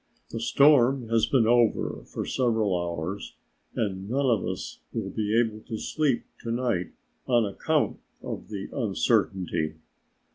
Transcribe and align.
The 0.31 0.39
storm 0.39 1.09
has 1.09 1.27
been 1.27 1.45
over 1.45 2.01
for 2.05 2.25
several 2.25 2.75
hours 2.75 3.35
and 3.75 4.09
none 4.09 4.25
of 4.25 4.43
us 4.47 4.79
will 4.91 5.11
be 5.11 5.39
able 5.39 5.59
to 5.67 5.77
sleep 5.77 6.23
to 6.41 6.49
night 6.51 6.93
on 7.27 7.45
account 7.45 7.99
of 8.23 8.47
the 8.47 8.67
uncertainty." 8.73 9.75